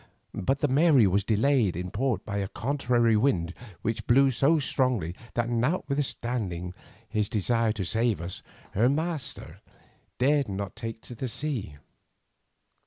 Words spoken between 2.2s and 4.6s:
by a contrary wind which blew so